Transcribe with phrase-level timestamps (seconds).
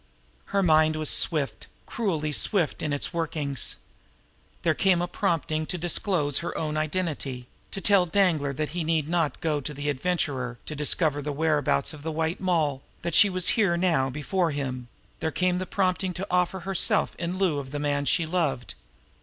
[0.45, 4.59] Her mind was swift, cruelly swift, in its workings now.
[4.63, 9.07] There came the prompting to disclose her own identity to tell Danglar that he need
[9.07, 13.29] not go to the Adventurer to discover the whereabouts of the White Moll, that she
[13.29, 14.87] was here now before him;
[15.19, 18.73] there came the prompting to offer herself in lieu of the man she loved.